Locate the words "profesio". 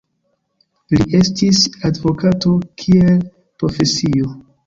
3.65-4.35